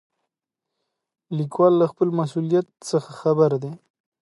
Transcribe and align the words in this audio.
لیکوال 1.37 1.73
له 1.81 1.85
خپل 1.91 2.07
مسؤلیت 2.19 2.67
څخه 2.89 3.09
خبر 3.21 3.51
دی. 3.63 3.71